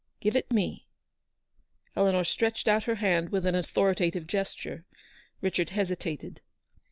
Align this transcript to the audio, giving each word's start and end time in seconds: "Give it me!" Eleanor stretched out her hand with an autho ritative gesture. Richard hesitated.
"Give 0.19 0.35
it 0.35 0.51
me!" 0.51 0.87
Eleanor 1.95 2.23
stretched 2.23 2.67
out 2.67 2.85
her 2.85 2.95
hand 2.95 3.29
with 3.29 3.45
an 3.45 3.53
autho 3.53 3.93
ritative 3.93 4.25
gesture. 4.25 4.83
Richard 5.41 5.69
hesitated. 5.69 6.41